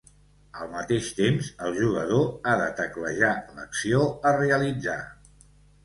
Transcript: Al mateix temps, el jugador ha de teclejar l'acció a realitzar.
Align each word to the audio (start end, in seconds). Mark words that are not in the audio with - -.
Al 0.61 0.71
mateix 0.75 1.09
temps, 1.19 1.51
el 1.67 1.77
jugador 1.81 2.25
ha 2.53 2.57
de 2.65 2.73
teclejar 2.83 3.33
l'acció 3.61 4.05
a 4.31 4.37
realitzar. 4.43 5.03